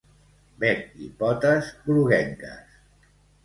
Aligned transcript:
Bec 0.63 0.87
i 1.09 1.11
potes 1.21 1.69
groguenques. 1.87 2.85